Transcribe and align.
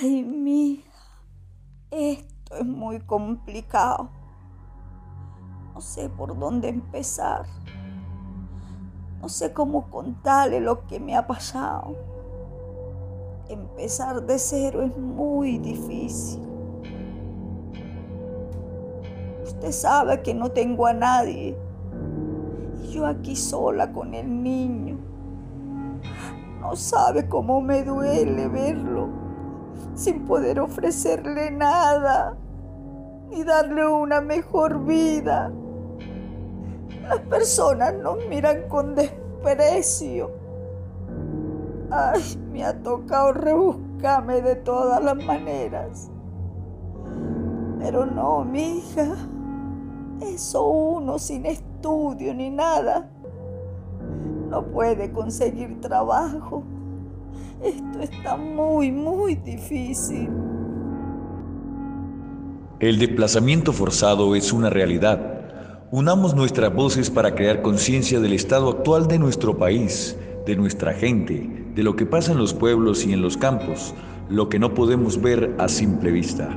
Ay, 0.00 0.22
mija, 0.22 0.92
esto 1.90 2.54
es 2.54 2.64
muy 2.64 3.00
complicado. 3.00 4.10
No 5.74 5.80
sé 5.80 6.08
por 6.08 6.38
dónde 6.38 6.68
empezar. 6.68 7.46
No 9.20 9.28
sé 9.28 9.52
cómo 9.52 9.90
contarle 9.90 10.60
lo 10.60 10.86
que 10.86 11.00
me 11.00 11.16
ha 11.16 11.26
pasado. 11.26 11.96
Empezar 13.48 14.22
de 14.22 14.38
cero 14.38 14.82
es 14.82 14.96
muy 14.96 15.58
difícil. 15.58 16.46
Usted 19.42 19.72
sabe 19.72 20.22
que 20.22 20.32
no 20.32 20.52
tengo 20.52 20.86
a 20.86 20.92
nadie. 20.92 21.58
Y 22.84 22.92
yo 22.92 23.04
aquí 23.04 23.34
sola 23.34 23.92
con 23.92 24.14
el 24.14 24.44
niño. 24.44 24.96
No 26.60 26.76
sabe 26.76 27.28
cómo 27.28 27.60
me 27.60 27.82
duele 27.82 28.46
verlo 28.46 29.27
sin 29.98 30.24
poder 30.24 30.60
ofrecerle 30.60 31.50
nada 31.50 32.36
ni 33.30 33.42
darle 33.42 33.84
una 33.84 34.20
mejor 34.20 34.84
vida. 34.84 35.50
Las 37.02 37.18
personas 37.22 37.94
nos 37.94 38.24
miran 38.26 38.68
con 38.68 38.94
desprecio. 38.94 40.30
Ay, 41.90 42.22
me 42.52 42.64
ha 42.64 42.80
tocado 42.80 43.32
rebuscarme 43.32 44.40
de 44.40 44.54
todas 44.56 45.02
las 45.02 45.16
maneras. 45.16 46.10
Pero 47.80 48.06
no, 48.06 48.44
mi 48.44 48.78
hija. 48.78 49.16
Eso 50.20 50.64
uno 50.66 51.18
sin 51.18 51.46
estudio 51.46 52.34
ni 52.34 52.50
nada 52.50 53.08
no 54.48 54.62
puede 54.62 55.12
conseguir 55.12 55.80
trabajo. 55.80 56.62
Esto 57.62 58.00
está 58.00 58.36
muy, 58.36 58.92
muy 58.92 59.34
difícil. 59.34 60.30
El 62.80 62.98
desplazamiento 62.98 63.72
forzado 63.72 64.36
es 64.36 64.52
una 64.52 64.70
realidad. 64.70 65.86
Unamos 65.90 66.34
nuestras 66.34 66.72
voces 66.72 67.10
para 67.10 67.34
crear 67.34 67.62
conciencia 67.62 68.20
del 68.20 68.34
estado 68.34 68.68
actual 68.68 69.08
de 69.08 69.18
nuestro 69.18 69.58
país, 69.58 70.16
de 70.46 70.54
nuestra 70.54 70.92
gente, 70.92 71.70
de 71.74 71.82
lo 71.82 71.96
que 71.96 72.06
pasa 72.06 72.32
en 72.32 72.38
los 72.38 72.54
pueblos 72.54 73.04
y 73.04 73.12
en 73.12 73.22
los 73.22 73.36
campos, 73.36 73.94
lo 74.28 74.48
que 74.48 74.58
no 74.58 74.74
podemos 74.74 75.20
ver 75.20 75.56
a 75.58 75.66
simple 75.68 76.12
vista. 76.12 76.56